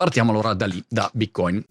Partiamo 0.00 0.30
allora 0.30 0.54
da 0.54 0.64
lì, 0.64 0.82
da 0.88 1.10
Bitcoin. 1.12 1.62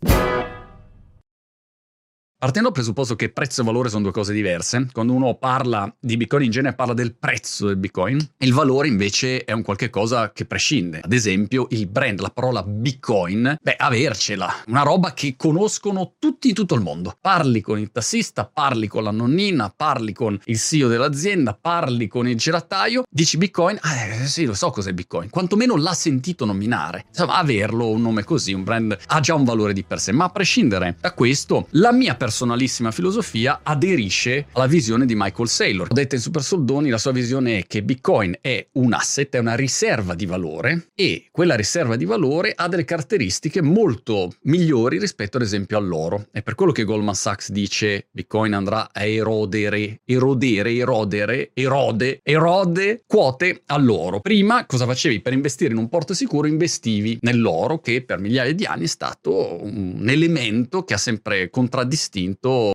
Partendo 2.40 2.70
dal 2.70 2.78
presupposto 2.78 3.18
che 3.18 3.34
prezzo 3.34 3.60
e 3.60 3.64
valore 3.66 3.90
sono 3.90 4.04
due 4.04 4.14
cose 4.14 4.32
diverse, 4.32 4.88
quando 4.94 5.12
uno 5.12 5.36
parla 5.36 5.94
di 6.00 6.16
Bitcoin 6.16 6.46
in 6.46 6.52
genere 6.52 6.74
parla 6.74 6.94
del 6.94 7.14
prezzo 7.14 7.68
del 7.68 7.76
Bitcoin, 7.76 8.18
il 8.38 8.54
valore 8.54 8.88
invece 8.88 9.44
è 9.44 9.52
un 9.52 9.62
qualche 9.62 9.90
cosa 9.90 10.32
che 10.32 10.46
prescinde. 10.46 11.02
Ad 11.04 11.12
esempio 11.12 11.68
il 11.72 11.88
brand, 11.88 12.22
la 12.22 12.30
parola 12.30 12.64
Bitcoin, 12.64 13.58
beh, 13.62 13.76
avercela, 13.76 14.64
una 14.68 14.84
roba 14.84 15.12
che 15.14 15.36
conoscono 15.36 16.14
tutti 16.18 16.48
in 16.48 16.54
tutto 16.54 16.76
il 16.76 16.82
mondo. 16.82 17.18
Parli 17.20 17.60
con 17.60 17.78
il 17.78 17.92
tassista, 17.92 18.46
parli 18.46 18.88
con 18.88 19.04
la 19.04 19.12
nonnina, 19.12 19.74
parli 19.76 20.14
con 20.14 20.40
il 20.46 20.58
CEO 20.58 20.88
dell'azienda, 20.88 21.60
parli 21.60 22.08
con 22.08 22.26
il 22.26 22.38
gelataio, 22.38 23.04
dici 23.10 23.36
Bitcoin, 23.36 23.78
eh 23.84 24.26
sì, 24.28 24.46
lo 24.46 24.54
so 24.54 24.70
cos'è 24.70 24.94
Bitcoin, 24.94 25.30
quantomeno 25.30 25.76
l'ha 25.76 25.94
sentito 25.94 26.46
nominare. 26.46 27.04
Insomma, 27.10 27.36
averlo, 27.36 27.90
un 27.90 28.02
nome 28.02 28.24
così, 28.24 28.54
un 28.54 28.64
brand, 28.64 28.98
ha 29.08 29.20
già 29.20 29.36
un 29.36 29.44
valore 29.44 29.74
di 29.74 29.84
per 29.84 30.00
sé, 30.00 30.14
ma 30.14 30.24
a 30.24 30.30
prescindere 30.30 30.96
da 31.02 31.12
questo, 31.12 31.68
la 31.72 31.92
mia 31.92 32.16
persona 32.16 32.28
personalissima 32.30 32.92
filosofia 32.92 33.62
aderisce 33.64 34.46
alla 34.52 34.68
visione 34.68 35.08
di 35.08 35.16
Michael 35.16 35.48
Saylor. 35.48 35.88
Ho 35.90 35.94
detto 35.96 36.14
in 36.14 36.22
Super 36.22 36.44
Soldoni, 36.44 36.90
la 36.90 37.00
sua 37.00 37.12
visione 37.12 37.58
è 37.58 37.64
che 37.66 37.82
Bitcoin 37.82 38.38
è 38.40 38.68
un 38.74 38.94
asset, 38.94 39.34
è 39.34 39.40
una 39.40 39.56
riserva 39.56 40.14
di 40.14 40.28
valore 40.28 40.90
e 40.94 41.26
quella 41.32 41.56
riserva 41.56 41.96
di 41.96 42.06
valore 42.06 42.54
ha 42.56 42.68
delle 42.68 42.86
caratteristiche 42.86 43.64
molto 43.64 44.32
migliori 44.44 45.00
rispetto 45.00 45.38
ad 45.38 45.44
esempio 45.44 45.80
all'oro. 45.80 46.28
È 46.32 46.44
per 46.44 46.54
quello 46.54 46.72
che 46.72 46.84
Goldman 46.84 47.16
Sachs 47.16 47.50
dice 47.50 48.06
Bitcoin 48.12 48.54
andrà 48.54 48.90
a 48.94 49.04
erodere, 49.06 50.02
erodere, 50.06 50.72
erodere, 50.72 51.50
erode, 51.56 52.20
erode 52.22 53.02
quote 53.08 53.64
all'oro. 53.66 54.20
Prima 54.20 54.68
cosa 54.68 54.86
facevi 54.86 55.20
per 55.22 55.34
investire 55.34 55.72
in 55.72 55.80
un 55.80 55.90
porto 55.90 56.14
sicuro? 56.14 56.46
Investivi 56.46 57.18
nell'oro 57.22 57.80
che 57.80 58.04
per 58.04 58.20
migliaia 58.20 58.54
di 58.54 58.66
anni 58.66 58.84
è 58.84 58.88
stato 58.88 59.64
un 59.64 60.06
elemento 60.08 60.84
che 60.84 60.94
ha 60.94 60.98
sempre 60.98 61.50
contraddistinto 61.50 62.18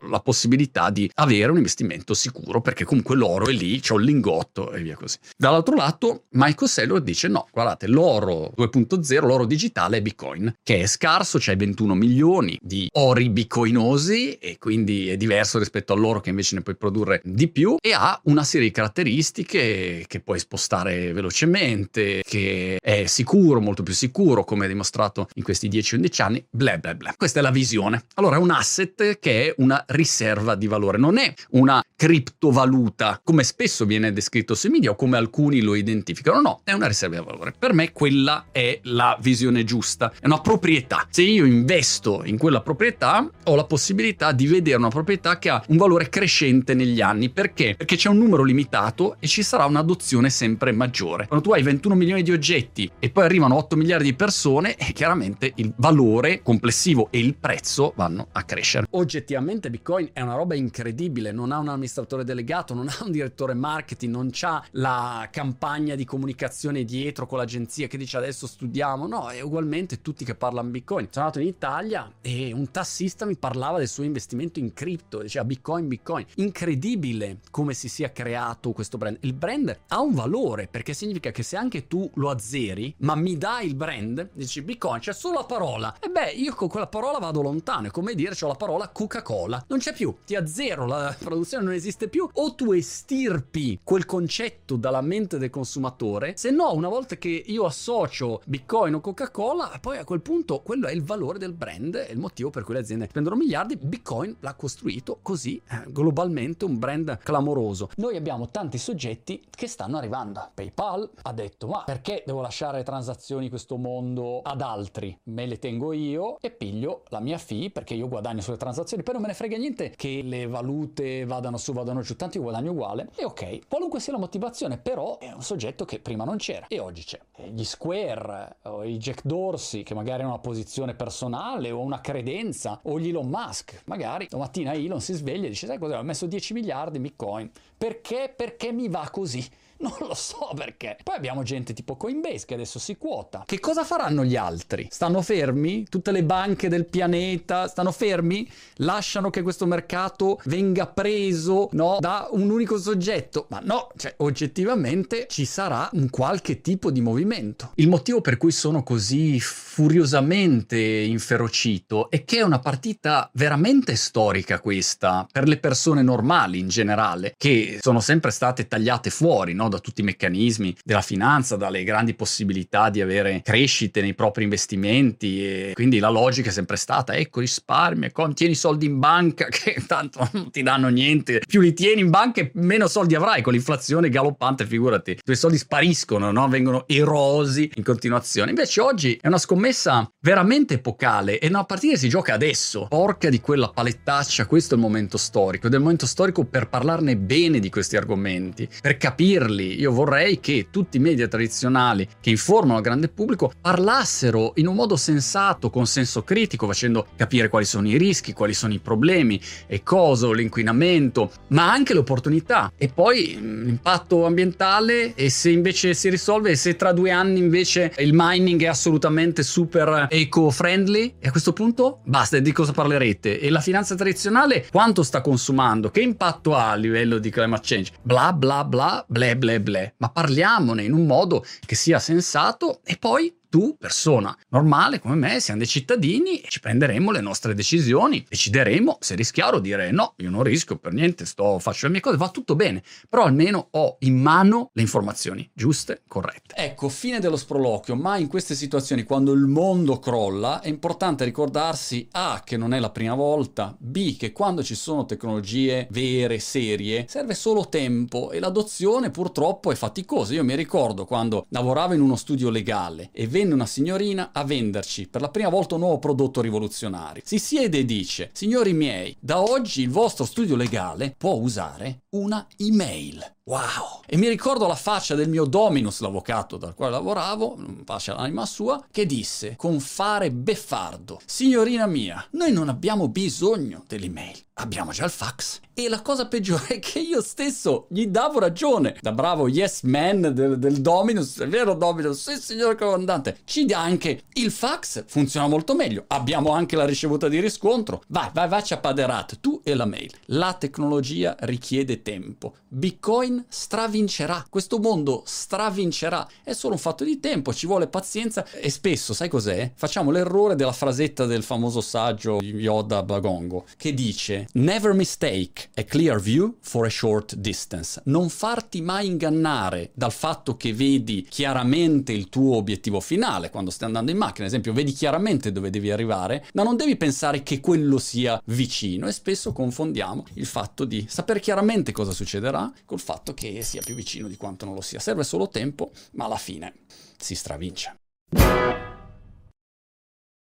la 0.09 0.19
possibilità 0.19 0.89
di 0.89 1.09
avere 1.15 1.51
un 1.51 1.57
investimento 1.57 2.13
sicuro 2.13 2.61
perché 2.61 2.83
comunque 2.83 3.15
l'oro 3.15 3.47
è 3.47 3.51
lì, 3.51 3.79
c'è 3.79 3.93
un 3.93 4.01
lingotto 4.01 4.71
e 4.71 4.81
via 4.81 4.95
così. 4.95 5.17
Dall'altro 5.37 5.75
lato, 5.75 6.23
Michael 6.31 6.69
Saylor 6.69 7.01
dice 7.01 7.27
no, 7.27 7.47
guardate, 7.51 7.87
l'oro 7.87 8.53
2.0, 8.57 9.25
l'oro 9.25 9.45
digitale 9.45 9.97
è 9.97 10.01
Bitcoin, 10.01 10.53
che 10.63 10.81
è 10.81 10.85
scarso, 10.85 11.37
c'è 11.37 11.55
21 11.55 11.95
milioni 11.95 12.57
di 12.61 12.87
ori 12.93 13.29
bitcoinosi 13.29 14.37
e 14.37 14.57
quindi 14.57 15.09
è 15.09 15.17
diverso 15.17 15.59
rispetto 15.59 15.93
all'oro 15.93 16.21
che 16.21 16.29
invece 16.29 16.55
ne 16.55 16.61
puoi 16.61 16.75
produrre 16.75 17.21
di 17.23 17.47
più 17.49 17.77
e 17.81 17.93
ha 17.93 18.19
una 18.25 18.43
serie 18.43 18.67
di 18.67 18.73
caratteristiche 18.73 20.05
che 20.07 20.19
puoi 20.19 20.39
spostare 20.39 21.13
velocemente, 21.13 22.21
che 22.25 22.77
è 22.81 23.05
sicuro, 23.05 23.59
molto 23.59 23.83
più 23.83 23.93
sicuro, 23.93 24.43
come 24.43 24.67
dimostrato 24.67 25.27
in 25.35 25.43
questi 25.43 25.69
10-11 25.69 26.21
anni, 26.21 26.45
bla 26.49 26.77
bla 26.77 26.95
bla. 26.95 27.13
Questa 27.17 27.39
è 27.39 27.41
la 27.41 27.51
visione. 27.51 28.03
Allora 28.15 28.37
è 28.37 28.39
un 28.39 28.51
asset 28.51 29.19
che 29.19 29.34
una 29.57 29.83
riserva 29.87 30.55
di 30.55 30.67
valore, 30.67 30.97
non 30.97 31.17
è 31.17 31.33
una 31.51 31.83
criptovaluta 31.95 33.19
come 33.23 33.43
spesso 33.43 33.85
viene 33.85 34.13
descritto 34.13 34.55
sui 34.55 34.69
media 34.69 34.91
o 34.91 34.95
come 34.95 35.17
alcuni 35.17 35.61
lo 35.61 35.75
identificano, 35.75 36.41
no, 36.41 36.61
è 36.63 36.71
una 36.71 36.87
riserva 36.87 37.19
di 37.19 37.25
valore. 37.25 37.53
Per 37.57 37.73
me 37.73 37.91
quella 37.91 38.45
è 38.51 38.79
la 38.83 39.17
visione 39.21 39.63
giusta, 39.63 40.11
è 40.19 40.25
una 40.25 40.39
proprietà. 40.39 41.07
Se 41.09 41.21
io 41.21 41.45
investo 41.45 42.21
in 42.23 42.37
quella 42.37 42.61
proprietà 42.61 43.29
ho 43.43 43.55
la 43.55 43.65
possibilità 43.65 44.31
di 44.31 44.47
vedere 44.47 44.77
una 44.77 44.89
proprietà 44.89 45.37
che 45.37 45.49
ha 45.49 45.63
un 45.67 45.77
valore 45.77 46.09
crescente 46.09 46.73
negli 46.73 47.01
anni, 47.01 47.29
perché? 47.29 47.75
Perché 47.75 47.95
c'è 47.95 48.09
un 48.09 48.17
numero 48.17 48.43
limitato 48.43 49.17
e 49.19 49.27
ci 49.27 49.43
sarà 49.43 49.65
un'adozione 49.65 50.29
sempre 50.29 50.71
maggiore. 50.71 51.27
Quando 51.27 51.45
tu 51.45 51.53
hai 51.53 51.63
21 51.63 51.95
milioni 51.95 52.23
di 52.23 52.31
oggetti 52.31 52.89
e 52.99 53.09
poi 53.09 53.25
arrivano 53.25 53.55
8 53.55 53.75
miliardi 53.75 54.05
di 54.05 54.13
persone, 54.13 54.75
eh, 54.75 54.93
chiaramente 54.93 55.51
il 55.55 55.73
valore 55.77 56.41
complessivo 56.41 57.07
e 57.11 57.19
il 57.19 57.35
prezzo 57.35 57.93
vanno 57.95 58.27
a 58.31 58.43
crescere. 58.43 58.87
Oggetti 58.91 59.25
oggettivamente 59.25 59.69
Bitcoin 59.69 60.09
è 60.13 60.21
una 60.21 60.35
roba 60.35 60.55
incredibile, 60.55 61.31
non 61.31 61.51
ha 61.51 61.57
un 61.57 61.69
amministratore 61.85 62.23
delegato, 62.23 62.73
non 62.73 62.87
ha 62.87 63.03
un 63.03 63.11
direttore 63.11 63.53
marketing, 63.53 64.13
non 64.13 64.29
ha 64.41 64.63
la 64.71 65.27
campagna 65.31 65.95
di 65.95 66.05
comunicazione 66.05 66.83
dietro 66.83 67.25
con 67.25 67.37
l'agenzia 67.37 67.87
che 67.87 67.97
dice 67.97 68.17
adesso 68.17 68.47
studiamo, 68.47 69.07
no, 69.07 69.29
è 69.29 69.41
ugualmente 69.41 70.01
tutti 70.01 70.25
che 70.25 70.35
parlano 70.35 70.69
Bitcoin. 70.69 71.07
Sono 71.09 71.25
andato 71.25 71.41
in 71.41 71.49
Italia 71.49 72.11
e 72.21 72.51
un 72.53 72.71
tassista 72.71 73.25
mi 73.25 73.35
parlava 73.35 73.77
del 73.77 73.87
suo 73.87 74.03
investimento 74.03 74.59
in 74.59 74.73
cripto, 74.73 75.21
diceva 75.21 75.45
Bitcoin, 75.45 75.87
Bitcoin. 75.87 76.25
Incredibile 76.35 77.39
come 77.51 77.73
si 77.73 77.89
sia 77.89 78.11
creato 78.11 78.71
questo 78.71 78.97
brand. 78.97 79.17
Il 79.21 79.33
brand 79.33 79.77
ha 79.87 80.01
un 80.01 80.13
valore 80.13 80.67
perché 80.67 80.93
significa 80.93 81.31
che 81.31 81.43
se 81.43 81.57
anche 81.57 81.87
tu 81.87 82.09
lo 82.15 82.29
azzeri, 82.29 82.93
ma 82.99 83.15
mi 83.15 83.37
dai 83.37 83.67
il 83.67 83.75
brand, 83.75 84.29
dici 84.33 84.61
Bitcoin, 84.61 84.99
c'è 84.99 85.13
solo 85.13 85.39
la 85.39 85.45
parola. 85.45 85.95
E 85.99 86.09
beh, 86.09 86.31
io 86.31 86.53
con 86.53 86.67
quella 86.67 86.87
parola 86.87 87.19
vado 87.19 87.41
lontano, 87.41 87.87
è 87.87 87.91
come 87.91 88.15
dire 88.15 88.35
c'ho 88.35 88.47
la 88.47 88.55
parola 88.55 88.89
Coca 88.89 89.21
Coca-Cola. 89.21 89.63
Non 89.67 89.79
c'è 89.79 89.93
più, 89.93 90.13
ti 90.25 90.35
azzero, 90.35 90.85
la 90.85 91.15
produzione 91.17 91.63
non 91.63 91.73
esiste 91.75 92.07
più. 92.07 92.27
O 92.31 92.55
tu 92.55 92.71
estirpi 92.71 93.79
quel 93.83 94.05
concetto 94.05 94.75
dalla 94.75 95.01
mente 95.01 95.37
del 95.37 95.49
consumatore, 95.49 96.33
se 96.35 96.51
no, 96.51 96.73
una 96.73 96.89
volta 96.89 97.17
che 97.17 97.29
io 97.29 97.65
associo 97.65 98.41
Bitcoin 98.45 98.95
o 98.95 99.01
Coca-Cola, 99.01 99.77
poi 99.81 99.97
a 99.97 100.03
quel 100.03 100.21
punto 100.21 100.61
quello 100.61 100.87
è 100.87 100.91
il 100.91 101.03
valore 101.03 101.37
del 101.37 101.53
brand, 101.53 101.95
è 101.95 102.11
il 102.11 102.19
motivo 102.19 102.49
per 102.49 102.63
cui 102.63 102.73
le 102.73 102.79
aziende 102.81 103.07
spendono 103.09 103.35
miliardi. 103.35 103.77
Bitcoin 103.77 104.37
l'ha 104.39 104.53
costruito 104.53 105.19
così, 105.21 105.61
eh, 105.69 105.83
globalmente, 105.87 106.65
un 106.65 106.79
brand 106.79 107.19
clamoroso. 107.23 107.89
Noi 107.97 108.15
abbiamo 108.15 108.49
tanti 108.49 108.77
soggetti 108.77 109.43
che 109.49 109.67
stanno 109.67 109.97
arrivando. 109.97 110.49
PayPal 110.53 111.09
ha 111.21 111.33
detto, 111.33 111.67
ma 111.67 111.83
perché 111.85 112.23
devo 112.25 112.41
lasciare 112.41 112.83
transazioni 112.83 113.45
in 113.45 113.49
questo 113.49 113.77
mondo 113.77 114.41
ad 114.41 114.61
altri? 114.61 115.17
Me 115.25 115.45
le 115.45 115.59
tengo 115.59 115.93
io 115.93 116.39
e 116.39 116.51
piglio 116.51 117.03
la 117.09 117.19
mia 117.19 117.37
fee 117.37 117.71
perché 117.71 117.93
io 117.93 118.07
guadagno 118.07 118.41
sulle 118.41 118.57
transazioni 118.57 119.03
poi 119.03 119.13
non 119.13 119.23
me 119.23 119.29
ne 119.29 119.33
frega 119.33 119.57
niente 119.57 119.93
che 119.95 120.21
le 120.23 120.47
valute 120.47 121.25
vadano 121.25 121.57
su, 121.65 121.73
vadano 121.73 122.01
giù, 122.01 122.15
tanto 122.15 122.37
io 122.37 122.43
guadagno 122.43 122.71
uguale. 122.71 123.09
E 123.15 123.25
ok, 123.25 123.67
qualunque 123.67 123.99
sia 123.99 124.13
la 124.13 124.19
motivazione, 124.19 124.77
però 124.77 125.17
è 125.17 125.31
un 125.31 125.41
soggetto 125.41 125.83
che 125.83 125.99
prima 125.99 126.23
non 126.23 126.37
c'era 126.37 126.67
e 126.67 126.79
oggi 126.79 127.03
c'è. 127.03 127.19
E 127.35 127.49
gli 127.49 127.63
Square 127.63 128.57
i 128.83 128.97
Jack 128.97 129.21
Dorsey, 129.23 129.81
che 129.81 129.95
magari 129.95 130.21
hanno 130.21 130.33
una 130.33 130.39
posizione 130.39 130.93
personale 130.93 131.71
o 131.71 131.79
una 131.79 132.01
credenza, 132.01 132.79
o 132.83 132.99
gli 132.99 133.09
Elon 133.09 133.27
Musk, 133.27 133.81
magari 133.85 134.27
domattina 134.29 134.73
Elon 134.73 135.01
si 135.01 135.13
sveglia 135.13 135.47
e 135.47 135.49
dice: 135.49 135.65
Sai 135.65 135.79
cosa? 135.79 135.97
Ho 135.97 136.03
messo 136.03 136.27
10 136.27 136.53
miliardi 136.53 136.97
in 136.97 137.03
Bitcoin. 137.03 137.49
Perché? 137.75 138.31
Perché 138.35 138.71
mi 138.71 138.87
va 138.87 139.09
così. 139.11 139.43
Non 139.85 139.93
lo 139.99 140.13
so 140.13 140.51
perché. 140.55 140.97
Poi 141.03 141.15
abbiamo 141.15 141.43
gente 141.43 141.73
tipo 141.73 141.95
Coinbase 141.95 142.45
che 142.45 142.53
adesso 142.53 142.79
si 142.79 142.97
quota. 142.97 143.43
Che 143.45 143.59
cosa 143.59 143.83
faranno 143.83 144.23
gli 144.23 144.35
altri? 144.35 144.87
Stanno 144.89 145.21
fermi? 145.21 145.85
Tutte 145.89 146.11
le 146.11 146.23
banche 146.23 146.69
del 146.69 146.85
pianeta 146.85 147.67
stanno 147.67 147.91
fermi? 147.91 148.49
Lasciano 148.77 149.29
che 149.29 149.41
questo 149.41 149.65
mercato 149.65 150.39
venga 150.45 150.87
preso, 150.87 151.69
no, 151.73 151.97
da 151.99 152.27
un 152.31 152.49
unico 152.49 152.77
soggetto? 152.77 153.45
Ma 153.49 153.59
no, 153.63 153.89
cioè 153.97 154.13
oggettivamente 154.17 155.27
ci 155.29 155.45
sarà 155.45 155.89
un 155.93 156.09
qualche 156.09 156.61
tipo 156.61 156.89
di 156.89 157.01
movimento. 157.01 157.71
Il 157.75 157.89
motivo 157.89 158.21
per 158.21 158.37
cui 158.37 158.51
sono 158.51 158.81
così 158.81 159.39
furiosamente 159.39 160.77
inferocito 160.77 162.09
è 162.09 162.23
che 162.23 162.37
è 162.37 162.41
una 162.41 162.59
partita 162.59 163.29
veramente 163.33 163.95
storica 163.95 164.59
questa 164.59 165.27
per 165.31 165.47
le 165.47 165.57
persone 165.57 166.01
normali 166.01 166.59
in 166.59 166.69
generale, 166.69 167.35
che 167.37 167.79
sono 167.81 167.99
sempre 167.99 168.31
state 168.31 168.67
tagliate 168.67 169.09
fuori, 169.09 169.53
no? 169.53 169.69
Da 169.75 169.79
tutti 169.79 170.01
i 170.01 170.03
meccanismi 170.03 170.75
della 170.83 171.01
finanza, 171.01 171.55
dalle 171.55 171.83
grandi 171.83 172.13
possibilità 172.13 172.89
di 172.89 173.01
avere 173.01 173.41
crescite 173.43 174.01
nei 174.01 174.13
propri 174.13 174.43
investimenti 174.43 175.45
e 175.45 175.71
quindi 175.73 175.99
la 175.99 176.09
logica 176.09 176.49
è 176.49 176.51
sempre 176.51 176.77
stata 176.77 177.15
ecco 177.15 177.39
risparmia, 177.39 178.11
tieni 178.33 178.53
i 178.53 178.55
soldi 178.55 178.85
in 178.85 178.99
banca 178.99 179.47
che 179.51 179.83
tanto 179.87 180.27
non 180.33 180.51
ti 180.51 180.63
danno 180.63 180.89
niente, 180.89 181.41
più 181.47 181.61
li 181.61 181.73
tieni 181.73 182.01
in 182.01 182.09
banca 182.09 182.41
e 182.41 182.51
meno 182.55 182.87
soldi 182.87 183.15
avrai 183.15 183.41
con 183.41 183.53
l'inflazione 183.53 184.09
galoppante, 184.09 184.65
figurati, 184.65 185.11
i 185.11 185.19
tuoi 185.23 185.37
soldi 185.37 185.57
spariscono, 185.57 186.31
no? 186.31 186.47
vengono 186.47 186.87
erosi 186.87 187.69
in 187.75 187.83
continuazione. 187.83 188.49
Invece 188.49 188.81
oggi 188.81 189.17
è 189.21 189.27
una 189.27 189.37
scommessa 189.37 190.09
veramente 190.21 190.75
epocale 190.75 191.39
e 191.39 191.47
una 191.47 191.63
partita 191.63 191.97
si 191.97 192.09
gioca 192.09 192.33
adesso. 192.33 192.87
Porca 192.89 193.29
di 193.29 193.39
quella 193.41 193.69
palettaccia, 193.69 194.45
questo 194.45 194.75
è 194.75 194.77
il 194.77 194.83
momento 194.83 195.17
storico 195.17 195.67
ed 195.67 195.73
è 195.73 195.75
il 195.75 195.81
momento 195.81 196.05
storico 196.05 196.45
per 196.45 196.69
parlarne 196.69 197.17
bene 197.17 197.59
di 197.59 197.69
questi 197.69 197.97
argomenti, 197.97 198.67
per 198.81 198.97
capirli 198.97 199.54
parli. 199.55 199.79
Io 199.79 199.91
vorrei 199.91 200.39
che 200.39 200.67
tutti 200.69 200.97
i 200.97 200.99
media 200.99 201.27
tradizionali 201.27 202.07
che 202.19 202.29
informano 202.29 202.77
il 202.77 202.83
grande 202.83 203.07
pubblico 203.07 203.51
parlassero 203.59 204.53
in 204.55 204.67
un 204.67 204.75
modo 204.75 204.97
sensato, 204.97 205.69
con 205.69 205.87
senso 205.87 206.23
critico, 206.23 206.67
facendo 206.67 207.07
capire 207.15 207.47
quali 207.47 207.65
sono 207.65 207.87
i 207.87 207.97
rischi, 207.97 208.33
quali 208.33 208.53
sono 208.53 208.73
i 208.73 208.79
problemi 208.79 209.39
e 209.67 209.81
cosa, 209.83 210.31
l'inquinamento, 210.33 211.31
ma 211.49 211.71
anche 211.71 211.93
le 211.93 211.99
opportunità. 211.99 212.71
E 212.77 212.89
poi 212.89 213.37
l'impatto 213.39 214.25
ambientale 214.25 215.13
e 215.15 215.29
se 215.29 215.49
invece 215.49 215.93
si 215.93 216.09
risolve, 216.09 216.51
e 216.51 216.55
se 216.55 216.75
tra 216.75 216.91
due 216.91 217.11
anni 217.11 217.39
invece 217.39 217.93
il 217.99 218.11
mining 218.13 218.61
è 218.63 218.67
assolutamente 218.67 219.43
super 219.43 220.07
eco-friendly, 220.09 221.15
e 221.19 221.27
a 221.27 221.31
questo 221.31 221.53
punto 221.53 221.99
basta, 222.03 222.39
di 222.39 222.51
cosa 222.51 222.71
parlerete? 222.71 223.39
E 223.39 223.49
la 223.49 223.61
finanza 223.61 223.95
tradizionale 223.95 224.67
quanto 224.71 225.03
sta 225.03 225.21
consumando? 225.21 225.89
Che 225.89 226.01
impatto 226.01 226.55
ha 226.55 226.71
a 226.71 226.75
livello 226.75 227.17
di 227.17 227.29
climate 227.29 227.61
change? 227.63 227.91
Bla 228.01 228.33
bla 228.33 228.63
bla, 228.63 229.05
bla 229.07 229.35
bla 229.35 229.44
bla, 229.59 229.91
ma 229.97 230.09
parliamone 230.09 230.83
in 230.83 230.93
un 230.93 231.05
modo 231.05 231.45
che 231.65 231.75
sia 231.75 231.99
sensato 231.99 232.81
e 232.83 232.97
poi 232.97 233.33
tu, 233.55 233.77
persona 233.79 234.37
normale 234.49 234.99
come 234.99 235.15
me, 235.15 235.39
siamo 235.39 235.59
dei 235.59 235.67
cittadini 235.69 236.41
e 236.41 236.49
ci 236.49 236.59
prenderemo 236.59 237.09
le 237.09 237.21
nostre 237.21 237.53
decisioni, 237.53 238.25
decideremo 238.27 238.97
se 238.99 239.15
rischiare 239.15 239.55
o 239.55 239.59
dire 239.61 239.91
no, 239.91 240.15
io 240.17 240.29
non 240.29 240.43
rischio 240.43 240.75
per 240.75 240.91
niente, 240.91 241.25
sto, 241.25 241.57
faccio 241.59 241.85
le 241.85 241.93
mie 241.93 242.01
cose, 242.01 242.17
va 242.17 242.27
tutto 242.27 242.57
bene, 242.57 242.83
però 243.07 243.23
almeno 243.23 243.69
ho 243.71 243.95
in 243.99 244.21
mano 244.21 244.71
le 244.73 244.81
informazioni 244.81 245.49
giuste, 245.53 246.01
corrette. 246.05 246.53
Ecco, 246.53 246.89
fine 246.89 247.21
dello 247.21 247.37
sproloquio, 247.37 247.95
ma 247.95 248.17
in 248.17 248.27
queste 248.27 248.55
situazioni 248.55 249.03
quando 249.03 249.31
il 249.31 249.45
mondo 249.45 249.99
crolla 249.99 250.59
è 250.59 250.67
importante 250.67 251.23
ricordarsi 251.23 252.09
A 252.11 252.41
che 252.43 252.57
non 252.57 252.73
è 252.73 252.79
la 252.79 252.89
prima 252.89 253.15
volta, 253.15 253.73
B 253.79 254.17
che 254.17 254.33
quando 254.33 254.63
ci 254.63 254.75
sono 254.75 255.05
tecnologie 255.05 255.87
vere, 255.91 256.39
serie, 256.39 257.05
serve 257.07 257.35
solo 257.35 257.69
tempo 257.69 258.31
e 258.31 258.39
l'adozione 258.39 259.11
purtroppo 259.11 259.71
è 259.71 259.75
faticosa. 259.75 260.33
Io 260.33 260.43
mi 260.43 260.55
ricordo 260.55 261.05
quando 261.05 261.45
lavoravo 261.51 261.93
in 261.93 262.01
uno 262.01 262.17
studio 262.17 262.49
legale 262.49 263.11
e 263.13 263.27
venne 263.27 263.43
una 263.53 263.65
signorina 263.65 264.31
a 264.33 264.43
venderci 264.43 265.07
per 265.07 265.21
la 265.21 265.29
prima 265.29 265.49
volta 265.49 265.75
un 265.75 265.81
nuovo 265.81 265.99
prodotto 265.99 266.41
rivoluzionario. 266.41 267.21
Si 267.25 267.37
siede 267.37 267.79
e 267.79 267.85
dice, 267.85 268.29
signori 268.33 268.73
miei, 268.73 269.15
da 269.19 269.41
oggi 269.41 269.81
il 269.81 269.89
vostro 269.89 270.25
studio 270.25 270.55
legale 270.55 271.13
può 271.17 271.33
usare 271.33 272.03
una 272.09 272.47
email. 272.57 273.34
Wow! 273.47 274.01
E 274.07 274.17
mi 274.17 274.27
ricordo 274.27 274.65
la 274.65 274.73
faccia 274.73 275.13
del 275.13 275.29
mio 275.29 275.45
Dominus, 275.45 275.99
l'avvocato 275.99 276.57
dal 276.57 276.73
quale 276.73 276.93
lavoravo, 276.93 277.55
pace 277.83 278.09
all'anima 278.09 278.43
sua, 278.47 278.83
che 278.89 279.05
disse 279.05 279.55
con 279.55 279.79
fare 279.79 280.31
beffardo: 280.31 281.19
Signorina 281.25 281.85
mia, 281.85 282.25
noi 282.31 282.51
non 282.51 282.69
abbiamo 282.69 283.07
bisogno 283.07 283.83
dell'email, 283.87 284.35
abbiamo 284.53 284.91
già 284.93 285.05
il 285.05 285.11
fax. 285.11 285.59
E 285.77 285.89
la 285.89 286.01
cosa 286.01 286.27
peggiore 286.27 286.67
è 286.67 286.79
che 286.79 286.99
io 286.99 287.21
stesso 287.21 287.87
gli 287.89 288.07
davo 288.07 288.39
ragione. 288.39 288.97
Da 289.01 289.11
bravo 289.11 289.49
yes 289.49 289.81
man 289.81 290.21
del, 290.33 290.57
del 290.57 290.81
Dominus, 290.81 291.39
è 291.39 291.47
vero 291.47 291.73
Dominus? 291.73 292.31
Sì, 292.31 292.41
signor 292.41 292.75
comandante. 292.75 293.39
Ci 293.43 293.65
dà 293.65 293.81
anche 293.81 294.23
il 294.33 294.51
fax, 294.51 295.03
funziona 295.05 295.47
molto 295.47 295.75
meglio. 295.75 296.05
Abbiamo 296.07 296.51
anche 296.51 296.77
la 296.77 296.85
ricevuta 296.85 297.27
di 297.27 297.41
riscontro. 297.41 298.03
Vai, 298.07 298.29
vai, 298.33 298.47
vai, 298.47 298.63
a 298.69 298.77
paderat, 298.77 299.39
tu 299.41 299.59
e 299.63 299.75
la 299.75 299.85
mail. 299.85 300.11
La 300.27 300.53
tecnologia 300.53 301.35
richiede 301.39 302.01
tempo. 302.01 302.55
Bitcoin 302.69 303.34
stravincerà. 303.47 304.45
Questo 304.49 304.79
mondo 304.79 305.23
stravincerà. 305.25 306.27
È 306.43 306.53
solo 306.53 306.73
un 306.73 306.79
fatto 306.79 307.03
di 307.03 307.19
tempo, 307.19 307.53
ci 307.53 307.65
vuole 307.65 307.87
pazienza 307.87 308.45
e 308.51 308.69
spesso, 308.69 309.13
sai 309.13 309.29
cos'è? 309.29 309.71
Facciamo 309.75 310.11
l'errore 310.11 310.55
della 310.55 310.71
frasetta 310.71 311.25
del 311.25 311.43
famoso 311.43 311.81
saggio 311.81 312.39
Yoda 312.41 313.03
Bagongo 313.03 313.65
che 313.77 313.93
dice 313.93 314.47
Never 314.53 314.93
mistake 314.93 315.69
a 315.75 315.83
clear 315.83 316.19
view 316.19 316.57
for 316.61 316.85
a 316.85 316.89
short 316.89 317.35
distance. 317.35 318.01
Non 318.05 318.29
farti 318.29 318.81
mai 318.81 319.07
ingannare 319.07 319.91
dal 319.93 320.11
fatto 320.11 320.57
che 320.57 320.73
vedi 320.73 321.25
chiaramente 321.29 322.11
il 322.11 322.29
tuo 322.29 322.55
obiettivo 322.57 322.99
finale 322.99 323.49
quando 323.49 323.71
stai 323.71 323.87
andando 323.87 324.11
in 324.11 324.17
macchina, 324.17 324.45
ad 324.45 324.51
esempio, 324.51 324.73
vedi 324.73 324.91
chiaramente 324.91 325.51
dove 325.51 325.69
devi 325.69 325.91
arrivare, 325.91 326.45
ma 326.53 326.63
non 326.63 326.75
devi 326.75 326.95
pensare 326.95 327.43
che 327.43 327.59
quello 327.59 327.97
sia 327.97 328.41
vicino 328.45 329.07
e 329.07 329.11
spesso 329.11 329.53
confondiamo 329.53 330.25
il 330.33 330.45
fatto 330.45 330.85
di 330.85 331.05
sapere 331.09 331.39
chiaramente 331.39 331.91
cosa 331.91 332.11
succederà 332.11 332.71
col 332.85 332.99
fatto 333.25 333.33
che 333.33 333.63
sia 333.63 333.81
più 333.81 333.95
vicino 333.95 334.27
di 334.27 334.37
quanto 334.37 334.65
non 334.65 334.75
lo 334.75 334.81
sia. 334.81 334.99
Serve 334.99 335.23
solo 335.23 335.47
tempo, 335.49 335.91
ma 336.11 336.25
alla 336.25 336.37
fine 336.37 336.73
si 337.17 337.33
stravince. 337.33 337.97